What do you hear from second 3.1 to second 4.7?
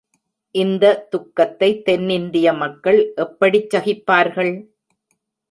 எப்படிச்சகிப்பார்கள்?